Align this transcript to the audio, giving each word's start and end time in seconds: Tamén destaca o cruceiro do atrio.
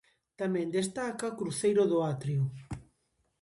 Tamén 0.39 0.67
destaca 0.77 1.31
o 1.31 1.37
cruceiro 1.39 1.83
do 1.91 1.97
atrio. 2.11 2.43